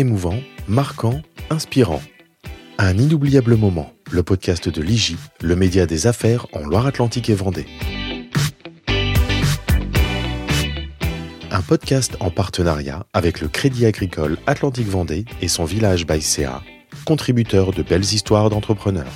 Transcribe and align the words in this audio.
émouvant, 0.00 0.40
marquant, 0.66 1.20
inspirant. 1.50 2.00
Un 2.78 2.96
inoubliable 2.96 3.56
moment, 3.56 3.92
le 4.10 4.22
podcast 4.22 4.70
de 4.70 4.80
l'IGI, 4.80 5.16
le 5.42 5.54
média 5.56 5.84
des 5.84 6.06
affaires 6.06 6.46
en 6.54 6.60
Loire-Atlantique 6.60 7.28
et 7.28 7.34
Vendée. 7.34 7.66
Un 11.50 11.60
podcast 11.60 12.16
en 12.20 12.30
partenariat 12.30 13.04
avec 13.12 13.42
le 13.42 13.48
Crédit 13.48 13.84
Agricole 13.84 14.38
Atlantique 14.46 14.88
Vendée 14.88 15.26
et 15.42 15.48
son 15.48 15.66
village 15.66 16.06
Baïséa, 16.06 16.62
contributeur 17.04 17.72
de 17.72 17.82
belles 17.82 18.00
histoires 18.00 18.48
d'entrepreneurs. 18.48 19.12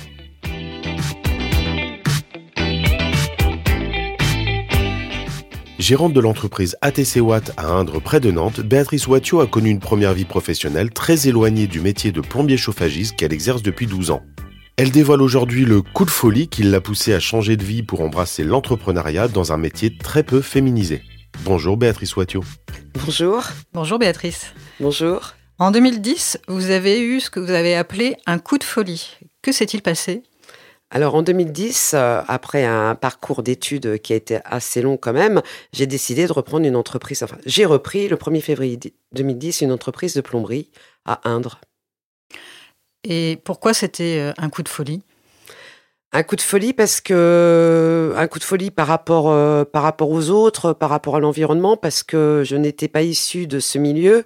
Gérante 5.85 6.13
de 6.13 6.19
l'entreprise 6.19 6.75
ATC 6.81 7.17
Watt 7.17 7.51
à 7.57 7.67
Indre 7.67 8.01
près 8.01 8.19
de 8.19 8.31
Nantes, 8.31 8.59
Béatrice 8.59 9.05
Wattiot 9.05 9.41
a 9.41 9.45
connu 9.45 9.69
une 9.69 9.79
première 9.79 10.15
vie 10.15 10.25
professionnelle 10.25 10.89
très 10.89 11.27
éloignée 11.27 11.67
du 11.67 11.79
métier 11.79 12.11
de 12.11 12.21
plombier 12.21 12.57
chauffagiste 12.57 13.15
qu'elle 13.15 13.31
exerce 13.31 13.61
depuis 13.61 13.85
12 13.85 14.09
ans. 14.09 14.23
Elle 14.77 14.89
dévoile 14.89 15.21
aujourd'hui 15.21 15.63
le 15.63 15.83
coup 15.83 16.03
de 16.03 16.09
folie 16.09 16.47
qui 16.47 16.63
l'a 16.63 16.81
poussée 16.81 17.13
à 17.13 17.19
changer 17.19 17.55
de 17.55 17.63
vie 17.63 17.83
pour 17.83 18.01
embrasser 18.01 18.43
l'entrepreneuriat 18.43 19.27
dans 19.27 19.53
un 19.53 19.57
métier 19.57 19.95
très 19.95 20.23
peu 20.23 20.41
féminisé. 20.41 21.03
Bonjour 21.43 21.77
Béatrice 21.77 22.15
Wattiot. 22.15 22.43
Bonjour. 23.05 23.43
Bonjour 23.71 23.99
Béatrice. 23.99 24.55
Bonjour. 24.79 25.35
En 25.59 25.69
2010, 25.69 26.39
vous 26.47 26.71
avez 26.71 26.99
eu 26.99 27.19
ce 27.19 27.29
que 27.29 27.39
vous 27.39 27.51
avez 27.51 27.75
appelé 27.75 28.15
un 28.25 28.39
coup 28.39 28.57
de 28.57 28.63
folie. 28.63 29.17
Que 29.43 29.51
s'est-il 29.51 29.83
passé? 29.83 30.23
Alors 30.91 31.15
en 31.15 31.23
2010, 31.23 31.91
euh, 31.93 32.21
après 32.27 32.63
un 32.63 32.95
parcours 32.95 33.41
d'études 33.41 33.99
qui 33.99 34.13
a 34.13 34.15
été 34.15 34.39
assez 34.45 34.81
long 34.81 34.97
quand 34.97 35.13
même, 35.13 35.41
j'ai 35.73 35.87
décidé 35.87 36.27
de 36.27 36.31
reprendre 36.31 36.65
une 36.65 36.75
entreprise. 36.75 37.23
Enfin, 37.23 37.37
j'ai 37.45 37.65
repris 37.65 38.07
le 38.07 38.17
1er 38.17 38.41
février 38.41 38.79
2010 39.13 39.61
une 39.61 39.71
entreprise 39.71 40.13
de 40.13 40.21
plomberie 40.21 40.69
à 41.05 41.27
Indre. 41.27 41.59
Et 43.03 43.39
pourquoi 43.43 43.73
c'était 43.73 44.19
euh, 44.19 44.33
un 44.37 44.49
coup 44.49 44.61
de 44.61 44.69
folie? 44.69 45.01
Un 46.11 46.23
coup 46.23 46.35
de 46.35 46.41
folie 46.41 46.71
parce 46.71 47.01
que 47.01 48.13
un 48.15 48.27
coup 48.27 48.39
de 48.39 48.43
folie 48.43 48.71
par 48.71 48.87
rapport 48.87 49.31
euh, 49.31 49.65
par 49.65 49.83
rapport 49.83 50.11
aux 50.11 50.29
autres, 50.29 50.71
par 50.71 50.89
rapport 50.89 51.15
à 51.15 51.19
l'environnement, 51.19 51.77
parce 51.77 52.03
que 52.03 52.43
je 52.45 52.55
n'étais 52.55 52.87
pas 52.87 53.01
issue 53.01 53.47
de 53.47 53.59
ce 53.59 53.79
milieu 53.79 54.23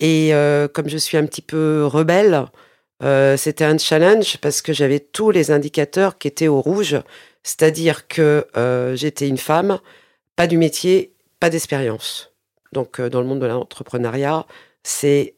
et 0.00 0.32
comme 0.72 0.88
je 0.88 0.96
suis 0.96 1.18
un 1.18 1.26
petit 1.26 1.42
peu 1.42 1.84
rebelle, 1.84 2.46
euh, 3.02 3.36
c'était 3.36 3.64
un 3.64 3.78
challenge 3.78 4.38
parce 4.38 4.60
que 4.60 4.72
j'avais 4.72 5.00
tous 5.00 5.30
les 5.30 5.50
indicateurs 5.50 6.18
qui 6.18 6.28
étaient 6.28 6.48
au 6.48 6.60
rouge, 6.60 6.96
c'est-à-dire 7.42 8.08
que 8.08 8.46
euh, 8.56 8.94
j'étais 8.94 9.28
une 9.28 9.38
femme, 9.38 9.78
pas 10.36 10.46
du 10.46 10.58
métier, 10.58 11.14
pas 11.38 11.50
d'expérience. 11.50 12.32
Donc 12.72 13.00
euh, 13.00 13.08
dans 13.08 13.20
le 13.20 13.26
monde 13.26 13.40
de 13.40 13.46
l'entrepreneuriat, 13.46 14.46
c'est 14.82 15.34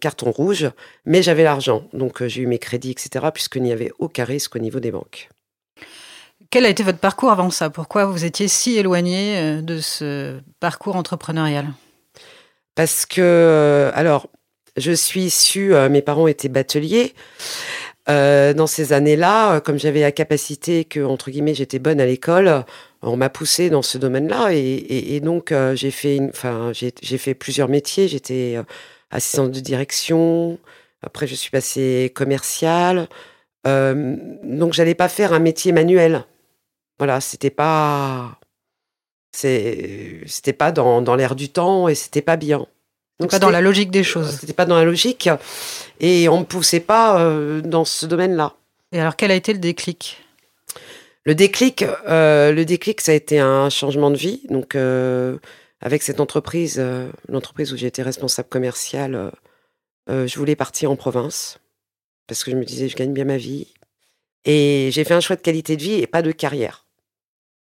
carton 0.00 0.30
rouge, 0.30 0.70
mais 1.04 1.22
j'avais 1.22 1.42
l'argent, 1.42 1.86
donc 1.92 2.24
j'ai 2.26 2.40
eu 2.40 2.46
mes 2.46 2.58
crédits, 2.58 2.90
etc., 2.90 3.26
puisqu'il 3.34 3.62
n'y 3.62 3.72
avait 3.72 3.92
aucun 3.98 4.24
risque 4.24 4.56
au 4.56 4.58
niveau 4.58 4.80
des 4.80 4.90
banques. 4.90 5.28
Quel 6.48 6.64
a 6.64 6.70
été 6.70 6.82
votre 6.82 6.98
parcours 6.98 7.30
avant 7.30 7.50
ça? 7.50 7.68
Pourquoi 7.68 8.06
vous 8.06 8.24
étiez 8.24 8.48
si 8.48 8.78
éloigné 8.78 9.60
de 9.60 9.78
ce 9.78 10.40
parcours 10.58 10.96
entrepreneurial? 10.96 11.66
Parce 12.74 13.04
que, 13.04 13.90
alors, 13.92 14.30
je 14.78 14.92
suis 14.92 15.24
issue, 15.24 15.74
euh, 15.74 15.88
mes 15.88 16.02
parents 16.02 16.26
étaient 16.26 16.48
bateliers. 16.48 17.14
Euh, 18.08 18.54
dans 18.54 18.66
ces 18.66 18.92
années-là, 18.92 19.56
euh, 19.56 19.60
comme 19.60 19.78
j'avais 19.78 20.00
la 20.00 20.12
capacité 20.12 20.84
que, 20.84 21.00
entre 21.00 21.30
guillemets, 21.30 21.54
j'étais 21.54 21.78
bonne 21.78 22.00
à 22.00 22.06
l'école, 22.06 22.64
on 23.02 23.16
m'a 23.16 23.28
poussée 23.28 23.70
dans 23.70 23.82
ce 23.82 23.98
domaine-là. 23.98 24.50
Et, 24.52 25.20
donc, 25.20 25.54
j'ai 25.74 25.90
fait, 25.90 26.18
fait 26.32 27.34
plusieurs 27.34 27.68
métiers. 27.68 28.08
J'étais 28.08 28.56
assistante 29.10 29.52
de 29.52 29.60
direction. 29.60 30.58
Après, 31.02 31.26
je 31.26 31.34
suis 31.34 31.50
passée 31.50 32.12
commerciale. 32.14 33.08
donc, 33.64 34.72
j'allais 34.72 34.96
pas 34.96 35.08
faire 35.08 35.32
un 35.32 35.38
métier 35.38 35.70
manuel. 35.72 36.24
Voilà, 36.98 37.20
c'était 37.20 37.50
pas, 37.50 38.40
c'était 39.32 40.52
pas 40.52 40.72
dans, 40.72 41.00
dans 41.02 41.14
l'air 41.14 41.36
du 41.36 41.50
temps 41.50 41.88
et 41.88 41.94
c'était 41.94 42.22
pas 42.22 42.36
bien. 42.36 42.66
Donc 43.20 43.30
pas 43.30 43.38
dans 43.38 43.50
la 43.50 43.60
logique 43.60 43.90
des 43.90 44.04
choses. 44.04 44.38
C'était 44.40 44.52
pas 44.52 44.66
dans 44.66 44.76
la 44.76 44.84
logique 44.84 45.28
et 46.00 46.28
on 46.28 46.40
me 46.40 46.44
poussait 46.44 46.80
pas 46.80 47.20
euh, 47.20 47.60
dans 47.60 47.84
ce 47.84 48.06
domaine-là. 48.06 48.54
Et 48.92 49.00
alors 49.00 49.16
quel 49.16 49.30
a 49.30 49.34
été 49.34 49.52
le 49.52 49.58
déclic? 49.58 50.24
Le 51.24 51.34
déclic, 51.34 51.84
euh, 52.08 52.52
le 52.52 52.64
déclic, 52.64 53.00
ça 53.00 53.12
a 53.12 53.14
été 53.14 53.38
un 53.38 53.68
changement 53.70 54.10
de 54.10 54.16
vie. 54.16 54.42
Donc 54.48 54.74
euh, 54.74 55.36
avec 55.80 56.02
cette 56.02 56.20
entreprise, 56.20 56.82
l'entreprise 57.28 57.72
où 57.72 57.76
j'étais 57.76 58.02
responsable 58.02 58.48
commercial, 58.48 59.32
je 60.08 60.38
voulais 60.38 60.56
partir 60.56 60.90
en 60.90 60.96
province 60.96 61.58
parce 62.26 62.44
que 62.44 62.50
je 62.50 62.56
me 62.56 62.64
disais 62.64 62.88
je 62.88 62.96
gagne 62.96 63.12
bien 63.12 63.24
ma 63.24 63.36
vie 63.36 63.66
et 64.44 64.90
j'ai 64.92 65.04
fait 65.04 65.14
un 65.14 65.20
choix 65.20 65.36
de 65.36 65.40
qualité 65.40 65.76
de 65.76 65.82
vie 65.82 65.94
et 65.94 66.06
pas 66.06 66.22
de 66.22 66.32
carrière. 66.32 66.84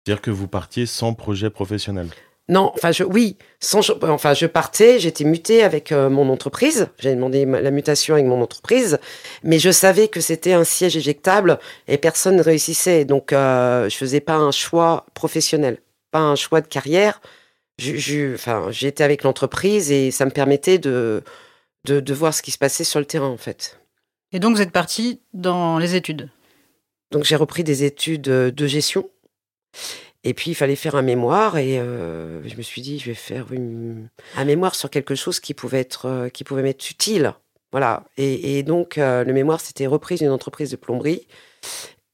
C'est-à-dire 0.05 0.21
que 0.21 0.31
vous 0.31 0.47
partiez 0.47 0.85
sans 0.85 1.13
projet 1.13 1.49
professionnel? 1.49 2.09
Non, 2.51 2.71
enfin 2.75 2.91
je, 2.91 3.03
oui, 3.03 3.37
sans, 3.61 3.89
enfin 4.03 4.33
je 4.33 4.45
partais, 4.45 4.99
j'étais 4.99 5.23
mutée 5.23 5.63
avec 5.63 5.91
euh, 5.91 6.09
mon 6.09 6.29
entreprise, 6.29 6.89
j'avais 6.99 7.15
demandé 7.15 7.45
la 7.45 7.71
mutation 7.71 8.13
avec 8.13 8.27
mon 8.27 8.41
entreprise, 8.41 8.99
mais 9.43 9.57
je 9.57 9.71
savais 9.71 10.09
que 10.09 10.19
c'était 10.19 10.51
un 10.51 10.65
siège 10.65 10.97
éjectable 10.97 11.59
et 11.87 11.97
personne 11.97 12.35
ne 12.35 12.43
réussissait, 12.43 13.05
donc 13.05 13.31
euh, 13.31 13.87
je 13.89 13.95
faisais 13.95 14.19
pas 14.19 14.35
un 14.35 14.51
choix 14.51 15.05
professionnel, 15.13 15.77
pas 16.11 16.19
un 16.19 16.35
choix 16.35 16.59
de 16.59 16.67
carrière. 16.67 17.21
Je, 17.77 18.35
enfin, 18.35 18.67
j'étais 18.69 19.03
avec 19.03 19.23
l'entreprise 19.23 19.89
et 19.91 20.11
ça 20.11 20.25
me 20.25 20.31
permettait 20.31 20.77
de, 20.77 21.23
de, 21.85 22.01
de 22.01 22.13
voir 22.13 22.33
ce 22.33 22.41
qui 22.41 22.51
se 22.51 22.59
passait 22.59 22.83
sur 22.83 22.99
le 22.99 23.05
terrain 23.05 23.29
en 23.29 23.37
fait. 23.37 23.79
Et 24.33 24.39
donc 24.39 24.55
vous 24.55 24.61
êtes 24.61 24.71
partie 24.71 25.21
dans 25.33 25.79
les 25.79 25.95
études? 25.95 26.29
Donc 27.11 27.23
j'ai 27.23 27.37
repris 27.37 27.63
des 27.63 27.85
études 27.85 28.23
de 28.23 28.67
gestion. 28.67 29.09
Et 30.23 30.33
puis, 30.33 30.51
il 30.51 30.55
fallait 30.55 30.75
faire 30.75 30.95
un 30.95 31.01
mémoire 31.01 31.57
et 31.57 31.79
euh, 31.79 32.47
je 32.47 32.55
me 32.55 32.61
suis 32.61 32.81
dit, 32.81 32.99
je 32.99 33.05
vais 33.05 33.15
faire 33.15 33.47
un 34.37 34.45
mémoire 34.45 34.75
sur 34.75 34.89
quelque 34.89 35.15
chose 35.15 35.39
qui 35.39 35.53
pouvait 35.53 35.79
être, 35.79 36.05
euh, 36.05 36.29
qui 36.29 36.43
pouvait 36.43 36.61
m'être 36.61 36.89
utile. 36.89 37.33
Voilà. 37.71 38.03
Et, 38.17 38.61
donc, 38.63 38.97
euh, 38.97 39.23
le 39.23 39.33
mémoire, 39.33 39.61
c'était 39.61 39.87
reprise 39.87 40.19
d'une 40.19 40.29
entreprise 40.29 40.69
de 40.69 40.75
plomberie 40.75 41.25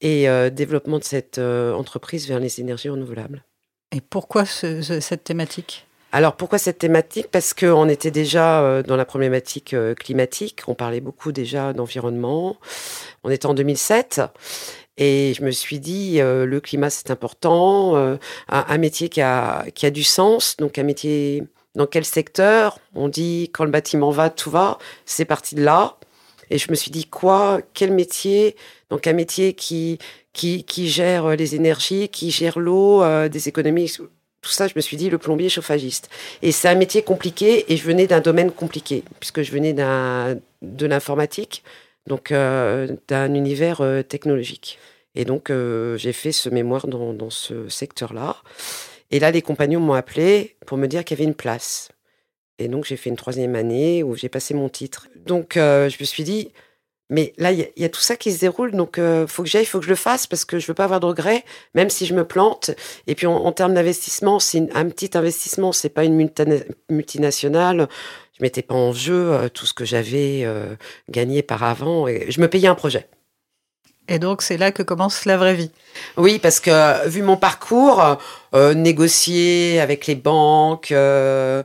et 0.00 0.28
développement 0.52 1.00
de 1.00 1.04
cette 1.04 1.38
entreprise 1.38 2.28
vers 2.28 2.38
les 2.38 2.60
énergies 2.60 2.88
renouvelables. 2.88 3.42
Et 3.90 4.00
pourquoi 4.00 4.44
cette 4.44 5.24
thématique? 5.24 5.86
Alors 6.12 6.36
pourquoi 6.36 6.58
cette 6.58 6.78
thématique? 6.78 7.26
Parce 7.32 7.52
qu'on 7.52 7.88
était 7.88 8.12
déjà 8.12 8.84
dans 8.84 8.94
la 8.94 9.04
problématique 9.04 9.74
climatique, 9.98 10.62
on 10.68 10.74
parlait 10.74 11.00
beaucoup 11.00 11.32
déjà 11.32 11.72
d'environnement. 11.72 12.58
On 13.24 13.30
était 13.30 13.46
en 13.46 13.54
2007 13.54 14.20
et 14.98 15.32
je 15.32 15.44
me 15.44 15.52
suis 15.52 15.78
dit, 15.78 16.20
euh, 16.20 16.44
le 16.44 16.60
climat, 16.60 16.90
c'est 16.90 17.12
important. 17.12 17.96
Euh, 17.96 18.16
un, 18.48 18.78
métier 18.78 19.08
qui 19.08 19.20
a, 19.20 19.64
qui 19.72 19.86
a 19.86 19.90
du 19.90 20.02
sens. 20.02 20.56
Donc, 20.56 20.76
un 20.76 20.82
métier 20.82 21.44
dans 21.76 21.86
quel 21.86 22.04
secteur? 22.04 22.80
On 22.96 23.08
dit, 23.08 23.48
quand 23.54 23.64
le 23.64 23.70
bâtiment 23.70 24.10
va, 24.10 24.28
tout 24.28 24.50
va. 24.50 24.78
C'est 25.06 25.24
parti 25.24 25.54
de 25.54 25.62
là. 25.62 25.96
Et 26.50 26.58
je 26.58 26.68
me 26.70 26.74
suis 26.74 26.90
dit, 26.90 27.06
quoi? 27.06 27.60
Quel 27.74 27.92
métier? 27.92 28.56
Donc, 28.90 29.06
un 29.06 29.12
métier 29.12 29.52
qui, 29.52 29.98
qui, 30.32 30.64
qui 30.64 30.88
gère 30.88 31.28
les 31.36 31.54
énergies, 31.54 32.08
qui 32.08 32.32
gère 32.32 32.58
l'eau, 32.58 33.02
euh, 33.04 33.28
des 33.28 33.48
économies. 33.48 33.92
Tout 34.40 34.50
ça, 34.50 34.66
je 34.66 34.72
me 34.74 34.80
suis 34.80 34.96
dit, 34.96 35.10
le 35.10 35.18
plombier 35.18 35.48
chauffagiste. 35.48 36.10
Et 36.42 36.50
c'est 36.50 36.68
un 36.68 36.74
métier 36.74 37.02
compliqué. 37.02 37.72
Et 37.72 37.76
je 37.76 37.84
venais 37.84 38.08
d'un 38.08 38.20
domaine 38.20 38.50
compliqué, 38.50 39.04
puisque 39.20 39.42
je 39.42 39.52
venais 39.52 39.74
de 39.74 40.86
l'informatique 40.86 41.62
donc 42.06 42.32
euh, 42.32 42.96
d'un 43.06 43.34
univers 43.34 43.80
euh, 43.80 44.02
technologique. 44.02 44.78
Et 45.14 45.24
donc, 45.24 45.50
euh, 45.50 45.96
j'ai 45.96 46.12
fait 46.12 46.32
ce 46.32 46.48
mémoire 46.48 46.86
dans, 46.86 47.30
ce 47.30 47.68
secteur-là. 47.68 48.36
Et 49.10 49.20
là, 49.20 49.30
les 49.30 49.42
compagnons 49.42 49.80
m'ont 49.80 49.94
appelé 49.94 50.56
pour 50.66 50.78
me 50.78 50.86
dire 50.86 51.04
qu'il 51.04 51.16
y 51.16 51.20
avait 51.20 51.28
une 51.28 51.34
place. 51.34 51.90
Et 52.58 52.68
donc, 52.68 52.84
j'ai 52.84 52.96
fait 52.96 53.10
une 53.10 53.16
troisième 53.16 53.54
année 53.54 54.02
où 54.02 54.14
j'ai 54.16 54.28
passé 54.28 54.54
mon 54.54 54.68
titre. 54.68 55.08
Donc, 55.16 55.52
je 55.54 55.96
me 56.00 56.04
suis 56.04 56.24
dit, 56.24 56.52
mais 57.08 57.32
là, 57.38 57.52
il 57.52 57.70
y, 57.76 57.84
a 57.84 57.88
tout 57.88 58.00
ça 58.00 58.16
qui 58.16 58.32
se 58.32 58.40
déroule, 58.40 58.72
donc 58.72 58.96
il 58.98 59.26
faut 59.26 59.42
que 59.42 59.48
j'aille, 59.48 59.62
il 59.62 59.66
faut 59.66 59.78
que 59.78 59.84
je 59.84 59.90
le 59.90 59.96
fasse 59.96 60.26
parce 60.26 60.44
que 60.44 60.58
je 60.58 60.66
veux 60.66 60.74
pas 60.74 60.84
avoir 60.84 61.00
de 61.00 61.06
regrets, 61.06 61.44
même 61.74 61.88
si 61.88 62.04
je 62.04 62.14
me 62.14 62.24
plante. 62.24 62.70
Et 63.06 63.14
puis 63.14 63.26
en, 63.26 63.50
termes 63.52 63.74
d'investissement, 63.74 64.40
c'est 64.40 64.68
un 64.74 64.88
petit 64.88 65.16
investissement, 65.16 65.72
c'est 65.72 65.88
pas 65.88 66.04
une 66.04 66.28
multinationale 66.90 67.88
je 68.38 68.44
mettais 68.44 68.62
pas 68.62 68.74
en 68.74 68.92
jeu 68.92 69.32
euh, 69.32 69.48
tout 69.48 69.66
ce 69.66 69.74
que 69.74 69.84
j'avais 69.84 70.42
euh, 70.44 70.74
gagné 71.08 71.42
par 71.42 71.62
avant. 71.62 72.06
Et 72.08 72.26
je 72.30 72.40
me 72.40 72.48
payais 72.48 72.68
un 72.68 72.74
projet. 72.74 73.06
Et 74.10 74.18
donc, 74.18 74.40
c'est 74.40 74.56
là 74.56 74.72
que 74.72 74.82
commence 74.82 75.26
la 75.26 75.36
vraie 75.36 75.54
vie. 75.54 75.70
Oui, 76.16 76.38
parce 76.38 76.60
que 76.60 77.06
vu 77.08 77.20
mon 77.20 77.36
parcours, 77.36 78.16
euh, 78.54 78.72
négocier 78.72 79.80
avec 79.80 80.06
les 80.06 80.14
banques, 80.14 80.94
de, 80.94 81.64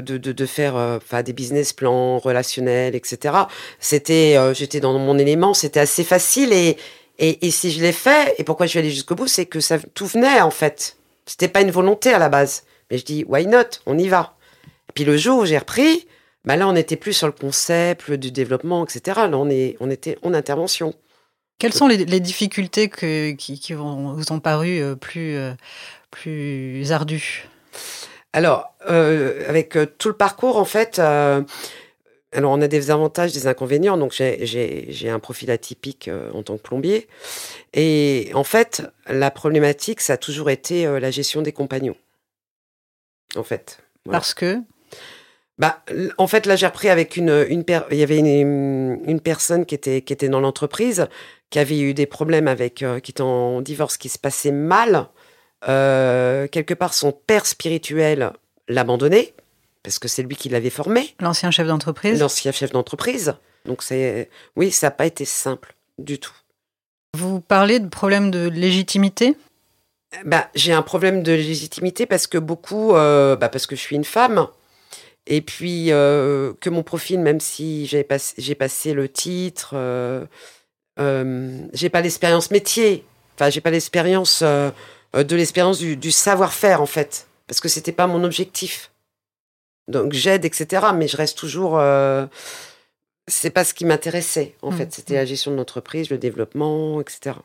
de, 0.00 0.46
faire 0.46 0.74
enfin 0.74 1.22
des 1.22 1.32
business 1.32 1.72
plans 1.72 2.18
relationnels, 2.18 2.94
etc. 2.94 3.34
C'était, 3.80 4.36
j'étais 4.52 4.80
dans 4.80 4.98
mon 4.98 5.16
élément, 5.16 5.54
c'était 5.54 5.80
assez 5.80 6.04
facile. 6.04 6.52
Et, 6.52 6.76
et, 7.18 7.46
et 7.46 7.50
si 7.50 7.70
je 7.70 7.80
l'ai 7.80 7.92
fait, 7.92 8.34
et 8.36 8.44
pourquoi 8.44 8.66
je 8.66 8.70
suis 8.70 8.78
allée 8.78 8.90
jusqu'au 8.90 9.14
bout, 9.14 9.28
c'est 9.28 9.46
que 9.46 9.60
ça 9.60 9.78
tout 9.94 10.06
venait 10.06 10.42
en 10.42 10.50
fait. 10.50 10.98
C'était 11.24 11.48
pas 11.48 11.62
une 11.62 11.70
volonté 11.70 12.12
à 12.12 12.18
la 12.18 12.28
base. 12.28 12.64
Mais 12.90 12.98
je 12.98 13.06
dis, 13.06 13.24
why 13.26 13.46
not? 13.46 13.80
On 13.86 13.96
y 13.96 14.08
va. 14.08 14.36
Puis 14.94 15.04
le 15.04 15.16
jour 15.16 15.40
où 15.40 15.44
j'ai 15.44 15.58
repris, 15.58 16.06
Bah 16.44 16.56
là, 16.56 16.66
on 16.66 16.74
était 16.74 16.96
plus 16.96 17.12
sur 17.12 17.28
le 17.28 17.32
concept, 17.32 18.10
du 18.10 18.32
développement, 18.32 18.84
etc. 18.84 19.28
Là, 19.30 19.38
on, 19.38 19.48
est, 19.48 19.76
on 19.80 19.90
était 19.90 20.18
en 20.22 20.34
intervention. 20.34 20.94
Quelles 21.58 21.72
sont 21.72 21.86
les, 21.86 22.18
difficultés 22.18 22.88
que, 22.88 23.30
qui, 23.32 23.72
vous 23.72 24.32
ont 24.32 24.40
paru 24.40 24.80
euh, 24.80 24.96
plus, 24.96 25.36
euh, 25.36 25.52
plus 26.10 26.90
ardues? 26.90 27.46
Alors, 28.32 28.74
euh, 28.90 29.48
avec 29.48 29.78
tout 29.96 30.08
le 30.08 30.16
parcours, 30.16 30.56
en 30.56 30.64
fait, 30.64 30.98
alors 30.98 31.44
on 32.34 32.60
a 32.60 32.66
des 32.66 32.90
avantages, 32.90 33.32
des 33.32 33.46
inconvénients. 33.46 33.96
Donc, 33.96 34.12
j'ai 34.12 35.08
un 35.08 35.20
profil 35.20 35.52
atypique 35.52 36.10
en 36.34 36.42
tant 36.42 36.56
que 36.56 36.62
plombier. 36.62 37.06
Et 37.74 38.32
en 38.34 38.42
fait, 38.42 38.82
la 39.06 39.30
problématique, 39.30 40.00
ça 40.00 40.14
a 40.14 40.16
toujours 40.16 40.50
été 40.50 40.86
la 40.98 41.12
gestion 41.12 41.42
des 41.42 41.52
compagnons. 41.52 41.96
En 43.36 43.44
fait. 43.44 43.78
Parce 44.10 44.34
que 44.34 44.60
bah, 45.62 45.78
en 46.18 46.26
fait, 46.26 46.46
là, 46.46 46.56
j'ai 46.56 46.66
repris 46.66 46.88
avec 46.88 47.16
une, 47.16 47.46
une 47.48 47.62
il 47.92 47.96
y 47.96 48.02
avait 48.02 48.18
une, 48.18 49.00
une, 49.06 49.20
personne 49.20 49.64
qui 49.64 49.76
était, 49.76 50.02
qui 50.02 50.12
était 50.12 50.28
dans 50.28 50.40
l'entreprise, 50.40 51.06
qui 51.50 51.60
avait 51.60 51.78
eu 51.78 51.94
des 51.94 52.06
problèmes 52.06 52.48
avec, 52.48 52.82
euh, 52.82 52.98
qui 52.98 53.12
était 53.12 53.22
en 53.22 53.60
divorce, 53.60 53.96
qui 53.96 54.08
se 54.08 54.18
passait 54.18 54.50
mal. 54.50 55.06
Euh, 55.68 56.48
quelque 56.48 56.74
part, 56.74 56.94
son 56.94 57.12
père 57.12 57.46
spirituel 57.46 58.32
l'abandonnait, 58.66 59.34
parce 59.84 60.00
que 60.00 60.08
c'est 60.08 60.24
lui 60.24 60.34
qui 60.34 60.48
l'avait 60.48 60.68
formé. 60.68 61.14
L'ancien 61.20 61.52
chef 61.52 61.68
d'entreprise 61.68 62.18
L'ancien 62.18 62.50
chef 62.50 62.72
d'entreprise. 62.72 63.36
Donc, 63.64 63.84
c'est, 63.84 64.30
oui, 64.56 64.72
ça 64.72 64.88
n'a 64.88 64.90
pas 64.90 65.06
été 65.06 65.24
simple 65.24 65.76
du 65.96 66.18
tout. 66.18 66.34
Vous 67.16 67.38
parlez 67.38 67.78
de 67.78 67.86
problème 67.86 68.32
de 68.32 68.48
légitimité? 68.48 69.36
Bah, 70.24 70.48
J'ai 70.56 70.72
un 70.72 70.82
problème 70.82 71.22
de 71.22 71.30
légitimité 71.30 72.04
parce 72.04 72.26
que 72.26 72.38
beaucoup, 72.38 72.96
euh, 72.96 73.36
bah, 73.36 73.48
parce 73.48 73.68
que 73.68 73.76
je 73.76 73.80
suis 73.80 73.94
une 73.94 74.04
femme, 74.04 74.48
et 75.26 75.40
puis 75.40 75.92
euh, 75.92 76.52
que 76.60 76.70
mon 76.70 76.82
profil, 76.82 77.20
même 77.20 77.40
si 77.40 77.86
j'ai 77.86 78.04
passé, 78.04 78.54
passé, 78.54 78.92
le 78.92 79.08
titre, 79.08 79.70
euh, 79.74 80.24
euh, 80.98 81.58
j'ai 81.72 81.90
pas 81.90 82.00
l'expérience 82.00 82.50
métier. 82.50 83.04
Enfin, 83.34 83.50
j'ai 83.50 83.60
pas 83.60 83.70
l'expérience 83.70 84.42
de 84.42 85.36
l'expérience 85.36 85.78
du, 85.78 86.10
savoir-faire 86.10 86.82
en 86.82 86.86
fait, 86.86 87.26
parce 87.46 87.60
que 87.60 87.68
c'était 87.68 87.92
pas 87.92 88.06
mon 88.06 88.24
objectif. 88.24 88.90
Donc 89.88 90.12
j'aide, 90.12 90.44
etc. 90.44 90.86
Mais 90.94 91.08
je 91.08 91.16
reste 91.16 91.38
toujours. 91.38 91.80
c'est 93.28 93.50
pas 93.50 93.64
ce 93.64 93.74
qui 93.74 93.84
m'intéressait 93.84 94.54
en 94.62 94.70
mmh, 94.70 94.76
fait. 94.76 94.92
C'était 94.92 95.14
mmh. 95.14 95.18
la 95.18 95.24
gestion 95.24 95.50
de 95.52 95.56
l'entreprise, 95.56 96.10
le 96.10 96.18
développement, 96.18 97.00
etc. 97.00 97.36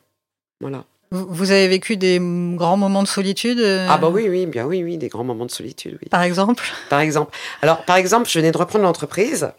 Voilà. 0.59 0.85
Vous 1.11 1.51
avez 1.51 1.67
vécu 1.67 1.95
des 1.95 2.19
grands 2.19 2.75
moments 2.75 3.01
de 3.01 3.07
solitude 3.07 3.59
euh 3.59 3.87
Ah 3.89 3.97
bah 3.97 4.09
oui, 4.09 4.27
oui, 4.29 4.45
bien 4.45 4.65
oui, 4.65 4.83
oui, 4.83 4.97
des 4.97 5.07
grands 5.07 5.23
moments 5.23 5.45
de 5.45 5.51
solitude, 5.51 5.97
oui. 6.01 6.09
Par 6.09 6.21
exemple? 6.21 6.65
Par 6.89 6.99
exemple. 6.99 7.35
Alors, 7.61 7.85
par 7.85 7.95
exemple, 7.95 8.29
je 8.29 8.37
venais 8.37 8.51
de 8.51 8.57
reprendre 8.57 8.83
l'entreprise. 8.83 9.51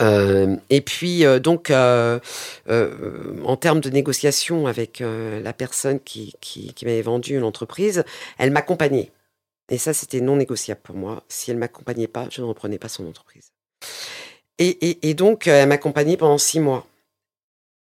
Euh, 0.00 0.56
et 0.70 0.80
puis, 0.80 1.26
euh, 1.26 1.38
donc, 1.38 1.70
en 1.70 3.56
termes 3.56 3.80
de 3.80 3.90
négociation 3.90 4.66
avec 4.66 5.02
la 5.02 5.52
personne 5.52 6.00
qui, 6.00 6.34
qui, 6.40 6.74
m'avait 6.84 7.02
vendu 7.02 7.38
l'entreprise, 7.38 8.04
elle 8.38 8.52
m'accompagnait. 8.52 9.10
Et 9.70 9.78
ça, 9.78 9.92
c'était 9.92 10.20
non 10.20 10.36
négociable 10.36 10.80
pour 10.82 10.96
moi. 10.96 11.22
Si 11.28 11.50
elle 11.50 11.58
m'accompagnait 11.58 12.08
pas, 12.08 12.26
je 12.30 12.40
ne 12.40 12.46
reprenais 12.46 12.78
pas 12.78 12.88
son 12.88 13.06
entreprise. 13.06 13.52
Et, 14.58 15.08
et 15.08 15.14
donc, 15.14 15.46
elle 15.46 15.68
m'accompagnait 15.68 16.16
pendant 16.16 16.38
six 16.38 16.60
mois 16.60 16.86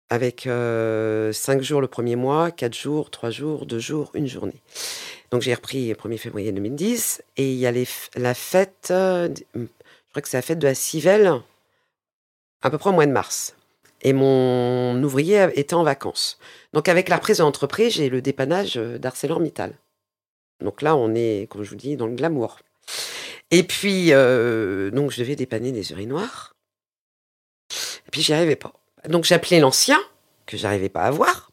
avec 0.09 0.47
euh, 0.47 1.31
5 1.31 1.61
jours 1.61 1.81
le 1.81 1.87
premier 1.87 2.15
mois, 2.15 2.51
4 2.51 2.73
jours, 2.73 3.11
3 3.11 3.29
jours, 3.29 3.65
2 3.65 3.79
jours, 3.79 4.11
une 4.13 4.27
journée. 4.27 4.61
Donc 5.31 5.41
j'ai 5.41 5.53
repris 5.53 5.89
le 5.89 5.95
1er 5.95 6.17
février 6.17 6.51
2010 6.51 7.23
et 7.37 7.51
il 7.51 7.57
y 7.57 7.67
a 7.67 7.73
la 8.15 8.33
fête, 8.33 8.89
euh, 8.91 9.29
je 9.55 9.67
crois 10.09 10.21
que 10.21 10.29
c'est 10.29 10.37
la 10.37 10.41
fête 10.41 10.59
de 10.59 10.67
la 10.67 10.75
Civelle, 10.75 11.33
à 12.61 12.69
peu 12.69 12.77
près 12.77 12.89
au 12.89 12.93
mois 12.93 13.05
de 13.05 13.11
mars. 13.11 13.55
Et 14.01 14.13
mon 14.13 15.01
ouvrier 15.03 15.47
était 15.55 15.73
en 15.73 15.83
vacances. 15.83 16.39
Donc 16.73 16.87
avec 16.87 17.09
la 17.09 17.17
reprise 17.17 17.37
de 17.37 17.89
j'ai 17.89 18.09
le 18.09 18.21
dépannage 18.21 18.77
euh, 18.77 18.97
d'ArcelorMittal. 18.97 19.77
Donc 20.61 20.81
là, 20.81 20.95
on 20.95 21.13
est, 21.15 21.49
comme 21.49 21.63
je 21.63 21.69
vous 21.69 21.75
dis, 21.75 21.95
dans 21.95 22.07
le 22.07 22.15
glamour. 22.15 22.59
Et 23.51 23.63
puis, 23.63 24.11
euh, 24.11 24.91
donc 24.91 25.11
je 25.11 25.21
devais 25.21 25.35
dépanner 25.35 25.71
des 25.71 25.91
urinoirs. 25.91 26.55
Et 28.07 28.11
puis 28.11 28.21
j'y 28.21 28.33
arrivais 28.33 28.55
pas. 28.55 28.73
Donc 29.07 29.23
j'appelais 29.23 29.59
l'ancien, 29.59 29.99
que 30.45 30.57
j'arrivais 30.57 30.89
pas 30.89 31.03
à 31.03 31.11
voir. 31.11 31.49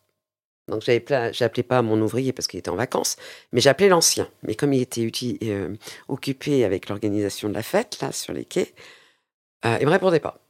Donc 0.69 0.83
j'appelais 0.83 1.63
pas 1.63 1.81
mon 1.83 2.01
ouvrier 2.01 2.33
parce 2.33 2.49
qu'il 2.49 2.59
était 2.59 2.71
en 2.71 2.77
vacances, 2.77 3.17
mais 3.53 3.61
j'appelais 3.61 3.89
l'ancien. 3.89 4.29
Mais 4.43 4.57
comme 4.57 4.73
il 4.73 4.83
était 4.83 5.09
euh, 5.45 5.77
occupé 6.09 6.65
avec 6.65 6.89
l'organisation 6.89 7.49
de 7.49 7.55
la 7.55 7.63
fête, 7.63 7.99
là, 8.03 8.11
sur 8.11 8.33
les 8.33 8.45
quais, 8.45 8.75
euh, 9.65 9.79
il 9.81 9.87
me 9.87 9.93
répondait 9.93 10.21
pas. 10.21 10.41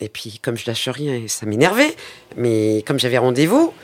Et 0.00 0.08
puis, 0.08 0.38
comme 0.42 0.56
je 0.56 0.66
lâche 0.66 0.88
rien, 0.88 1.26
ça 1.28 1.44
m'énervait. 1.44 1.94
Mais 2.36 2.82
comme 2.86 2.98
j'avais 2.98 3.18
rendez-vous, 3.18 3.74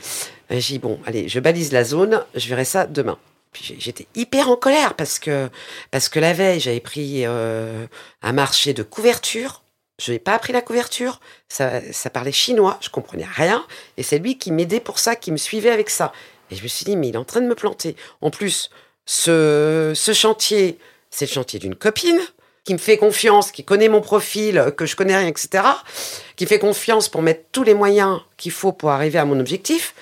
euh, 0.50 0.54
j'ai 0.58 0.74
dit, 0.74 0.78
bon, 0.78 0.98
allez, 1.04 1.28
je 1.28 1.38
balise 1.38 1.72
la 1.72 1.84
zone, 1.84 2.24
je 2.34 2.48
verrai 2.48 2.64
ça 2.64 2.86
demain. 2.86 3.18
Puis 3.52 3.76
j'étais 3.78 4.06
hyper 4.14 4.48
en 4.48 4.56
colère 4.56 4.94
parce 4.94 5.18
que, 5.18 5.50
parce 5.90 6.08
que 6.08 6.18
la 6.18 6.32
veille, 6.32 6.60
j'avais 6.60 6.80
pris 6.80 7.26
un 7.26 8.32
marché 8.32 8.72
de 8.72 8.82
couverture 8.82 9.62
je 10.00 10.12
n'ai 10.12 10.18
pas 10.18 10.34
appris 10.34 10.52
la 10.52 10.62
couverture. 10.62 11.20
Ça, 11.48 11.80
ça 11.92 12.10
parlait 12.10 12.32
chinois. 12.32 12.78
Je 12.80 12.88
comprenais 12.88 13.26
rien. 13.30 13.64
Et 13.96 14.02
c'est 14.02 14.18
lui 14.18 14.38
qui 14.38 14.52
m'aidait 14.52 14.80
pour 14.80 14.98
ça, 14.98 15.16
qui 15.16 15.32
me 15.32 15.36
suivait 15.36 15.70
avec 15.70 15.90
ça. 15.90 16.12
Et 16.50 16.56
je 16.56 16.62
me 16.62 16.68
suis 16.68 16.84
dit, 16.84 16.96
mais 16.96 17.08
il 17.08 17.14
est 17.14 17.18
en 17.18 17.24
train 17.24 17.40
de 17.40 17.46
me 17.46 17.54
planter. 17.54 17.96
En 18.20 18.30
plus, 18.30 18.70
ce, 19.06 19.92
ce 19.94 20.12
chantier, 20.12 20.78
c'est 21.10 21.26
le 21.26 21.32
chantier 21.32 21.58
d'une 21.58 21.76
copine 21.76 22.20
qui 22.64 22.74
me 22.74 22.78
fait 22.78 22.96
confiance, 22.96 23.50
qui 23.50 23.64
connaît 23.64 23.88
mon 23.88 24.00
profil, 24.00 24.72
que 24.76 24.86
je 24.86 24.94
connais 24.94 25.16
rien, 25.16 25.28
etc. 25.28 25.64
Qui 26.36 26.46
fait 26.46 26.58
confiance 26.58 27.08
pour 27.08 27.22
mettre 27.22 27.44
tous 27.50 27.64
les 27.64 27.74
moyens 27.74 28.20
qu'il 28.36 28.52
faut 28.52 28.72
pour 28.72 28.90
arriver 28.90 29.18
à 29.18 29.24
mon 29.24 29.40
objectif. 29.40 29.94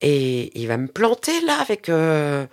Et 0.00 0.58
il 0.60 0.66
va 0.66 0.76
me 0.76 0.88
planter 0.88 1.40
là 1.42 1.60
avec. 1.60 1.88
Euh, 1.88 2.44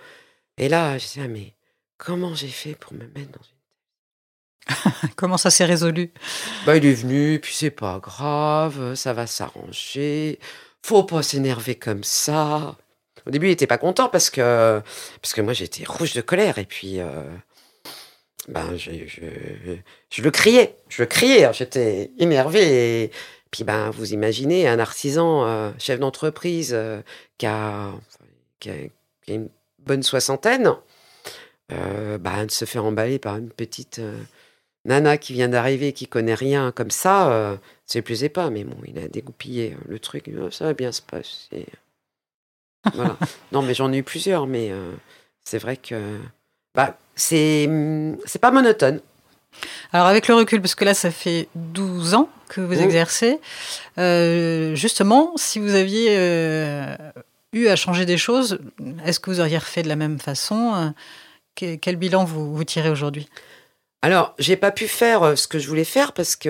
et 0.56 0.68
là, 0.68 0.98
je 0.98 1.06
dis, 1.06 1.20
ah, 1.20 1.28
mais 1.28 1.54
comment 1.98 2.34
j'ai 2.34 2.48
fait 2.48 2.74
pour 2.74 2.92
me 2.92 3.00
mettre 3.00 3.32
dans 3.32 3.42
une 3.42 3.59
Comment 5.16 5.38
ça 5.38 5.50
s'est 5.50 5.64
résolu? 5.64 6.12
Bah, 6.66 6.76
Il 6.76 6.86
est 6.86 6.94
venu, 6.94 7.40
puis 7.40 7.54
c'est 7.54 7.70
pas 7.70 7.98
grave, 8.00 8.94
ça 8.94 9.12
va 9.12 9.26
s'arranger. 9.26 10.38
Faut 10.82 11.04
pas 11.04 11.22
s'énerver 11.22 11.74
comme 11.74 12.04
ça. 12.04 12.76
Au 13.26 13.30
début, 13.30 13.48
il 13.48 13.52
était 13.52 13.66
pas 13.66 13.78
content 13.78 14.08
parce 14.08 14.30
que, 14.30 14.80
parce 15.20 15.34
que 15.34 15.40
moi, 15.40 15.52
j'étais 15.52 15.84
rouge 15.84 16.14
de 16.14 16.20
colère. 16.20 16.58
Et 16.58 16.64
puis, 16.64 17.00
euh, 17.00 17.22
ben, 18.48 18.76
je, 18.76 18.90
je, 19.06 20.22
le 20.22 20.30
criais. 20.30 20.76
Je 20.88 21.02
le 21.02 21.06
criais. 21.06 21.44
Hein, 21.44 21.52
j'étais 21.52 22.12
énervé. 22.18 23.04
Et 23.04 23.10
puis, 23.50 23.64
ben, 23.64 23.90
vous 23.90 24.12
imaginez 24.14 24.66
un 24.68 24.78
artisan, 24.78 25.46
euh, 25.46 25.70
chef 25.78 26.00
d'entreprise, 26.00 26.72
euh, 26.72 27.02
qui, 27.36 27.46
a, 27.46 27.92
qui, 28.58 28.70
a, 28.70 28.74
une 29.28 29.50
bonne 29.78 30.02
soixantaine, 30.02 30.72
ben, 31.68 32.46
de 32.46 32.50
se 32.50 32.64
faire 32.64 32.84
emballer 32.84 33.18
par 33.18 33.36
une 33.36 33.50
petite 33.50 34.00
Nana 34.84 35.18
qui 35.18 35.32
vient 35.32 35.48
d'arriver, 35.48 35.92
qui 35.92 36.06
connaît 36.06 36.34
rien 36.34 36.72
comme 36.72 36.90
ça, 36.90 37.30
euh, 37.32 37.56
ça 37.86 37.98
ne 37.98 38.02
plaisait 38.02 38.28
pas. 38.28 38.50
Mais 38.50 38.64
bon, 38.64 38.76
il 38.86 38.98
a 38.98 39.08
dégoupillé 39.08 39.76
le 39.86 39.98
truc. 39.98 40.30
Oh, 40.40 40.50
ça 40.50 40.64
va 40.66 40.74
bien 40.74 40.92
se 40.92 41.02
passer. 41.02 41.66
Voilà. 42.94 43.18
non, 43.52 43.60
mais 43.60 43.74
j'en 43.74 43.92
ai 43.92 43.98
eu 43.98 44.02
plusieurs, 44.02 44.46
mais 44.46 44.70
euh, 44.70 44.94
c'est 45.44 45.58
vrai 45.58 45.76
que 45.76 46.18
bah, 46.74 46.96
c'est 47.14 47.68
c'est 48.24 48.38
pas 48.38 48.50
monotone. 48.50 49.00
Alors 49.92 50.06
avec 50.06 50.28
le 50.28 50.34
recul, 50.34 50.62
parce 50.62 50.74
que 50.74 50.86
là 50.86 50.94
ça 50.94 51.10
fait 51.10 51.48
12 51.56 52.14
ans 52.14 52.30
que 52.48 52.62
vous 52.62 52.80
exercez, 52.80 53.38
euh, 53.98 54.74
justement, 54.74 55.34
si 55.36 55.58
vous 55.58 55.74
aviez 55.74 56.14
eu 57.52 57.68
à 57.68 57.76
changer 57.76 58.06
des 58.06 58.16
choses, 58.16 58.60
est-ce 59.04 59.20
que 59.20 59.28
vous 59.28 59.40
auriez 59.40 59.58
refait 59.58 59.82
de 59.82 59.88
la 59.88 59.96
même 59.96 60.18
façon? 60.18 60.94
Quel 61.54 61.96
bilan 61.96 62.24
vous, 62.24 62.56
vous 62.56 62.64
tirez 62.64 62.88
aujourd'hui? 62.88 63.28
Alors, 64.02 64.34
j'ai 64.38 64.56
pas 64.56 64.72
pu 64.72 64.88
faire 64.88 65.22
euh, 65.22 65.36
ce 65.36 65.46
que 65.46 65.58
je 65.58 65.68
voulais 65.68 65.84
faire 65.84 66.12
parce 66.12 66.36
que, 66.36 66.48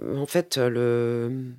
euh, 0.00 0.16
en 0.16 0.26
fait, 0.26 0.58
le 0.58 1.52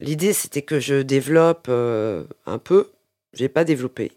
l'idée 0.00 0.32
c'était 0.32 0.62
que 0.62 0.78
je 0.80 1.02
développe 1.02 1.66
euh, 1.68 2.24
un 2.46 2.58
peu. 2.58 2.92
J'ai 3.32 3.48
pas 3.48 3.64
développé. 3.64 4.12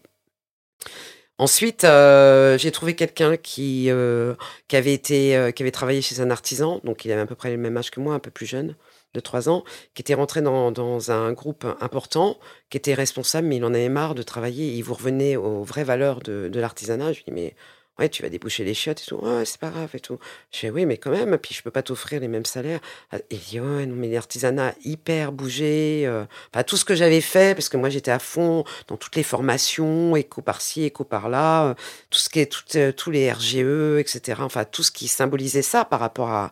Ensuite, 1.38 1.82
j'ai 1.82 2.70
trouvé 2.72 2.94
quelqu'un 2.94 3.36
qui 3.36 3.90
avait 3.90 5.70
travaillé 5.72 6.02
chez 6.02 6.20
un 6.20 6.30
artisan, 6.30 6.80
donc 6.84 7.04
il 7.04 7.10
avait 7.12 7.22
à 7.22 7.26
peu 7.26 7.34
près 7.34 7.50
le 7.50 7.56
même 7.56 7.76
âge 7.76 7.90
que 7.90 8.00
moi, 8.00 8.14
un 8.14 8.18
peu 8.20 8.30
plus 8.30 8.46
jeune, 8.46 8.76
de 9.14 9.20
3 9.20 9.48
ans, 9.48 9.64
qui 9.94 10.02
était 10.02 10.14
rentré 10.14 10.40
dans, 10.40 10.70
dans 10.70 11.10
un 11.10 11.32
groupe 11.32 11.66
important, 11.80 12.38
qui 12.70 12.76
était 12.76 12.94
responsable, 12.94 13.48
mais 13.48 13.56
il 13.56 13.64
en 13.64 13.74
avait 13.74 13.88
marre 13.88 14.14
de 14.14 14.22
travailler. 14.22 14.72
Il 14.74 14.82
vous 14.82 14.94
revenait 14.94 15.36
aux 15.36 15.64
vraies 15.64 15.84
valeurs 15.84 16.20
de, 16.20 16.50
l'artisanat. 16.54 17.12
Je 17.12 17.22
lui 17.26 17.32
mais 17.32 17.54
Ouais, 18.02 18.08
tu 18.08 18.22
vas 18.22 18.28
déboucher 18.28 18.64
les 18.64 18.74
chiottes 18.74 19.00
et 19.00 19.06
tout. 19.06 19.14
Ouais, 19.18 19.44
c'est 19.44 19.60
pas 19.60 19.70
grave 19.70 19.90
et 19.94 20.00
tout. 20.00 20.18
Je 20.50 20.58
fais 20.58 20.70
oui, 20.70 20.86
mais 20.86 20.96
quand 20.96 21.12
même, 21.12 21.38
puis 21.38 21.54
je 21.54 21.62
peux 21.62 21.70
pas 21.70 21.84
t'offrir 21.84 22.20
les 22.20 22.26
mêmes 22.26 22.44
salaires. 22.44 22.80
Ah, 23.12 23.18
Il 23.30 23.38
dit 23.38 23.60
ouais, 23.60 23.86
non, 23.86 23.94
mais 23.94 24.08
l'artisanat 24.08 24.74
hyper 24.84 25.30
bougé. 25.30 26.02
euh, 26.04 26.24
enfin, 26.52 26.64
tout 26.64 26.76
ce 26.76 26.84
que 26.84 26.96
j'avais 26.96 27.20
fait, 27.20 27.54
parce 27.54 27.68
que 27.68 27.76
moi 27.76 27.90
j'étais 27.90 28.10
à 28.10 28.18
fond 28.18 28.64
dans 28.88 28.96
toutes 28.96 29.14
les 29.14 29.22
formations, 29.22 30.16
éco 30.16 30.42
par-ci, 30.42 30.82
éco 30.82 31.04
par-là, 31.04 31.66
euh, 31.68 31.74
tout 32.10 32.18
ce 32.18 32.28
qui 32.28 32.40
est 32.40 32.46
tout, 32.46 32.64
euh, 32.74 32.90
tous 32.90 33.12
les 33.12 33.30
RGE, 33.30 34.00
etc. 34.00 34.40
Enfin, 34.42 34.64
tout 34.64 34.82
ce 34.82 34.90
qui 34.90 35.06
symbolisait 35.06 35.62
ça 35.62 35.84
par 35.84 36.00
rapport 36.00 36.30
à 36.30 36.50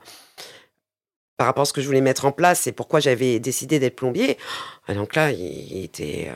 par 1.36 1.48
rapport 1.48 1.62
à 1.62 1.66
ce 1.66 1.72
que 1.72 1.80
je 1.80 1.86
voulais 1.86 2.00
mettre 2.00 2.26
en 2.26 2.32
place 2.32 2.68
et 2.68 2.72
pourquoi 2.72 3.00
j'avais 3.00 3.40
décidé 3.40 3.80
d'être 3.80 3.96
plombier. 3.96 4.38
Ah, 4.86 4.94
donc 4.94 5.16
là, 5.16 5.32
il, 5.32 5.40
il 5.78 5.84
était. 5.84 6.30